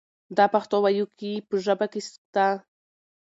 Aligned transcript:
دا 0.37 0.45
پښتو 0.53 0.75
وييکي 0.83 1.33
په 1.47 1.55
ژبه 1.65 1.85
کې 1.91 2.01
سته. 2.07 2.47